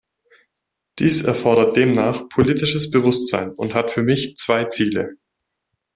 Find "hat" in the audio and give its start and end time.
3.75-3.91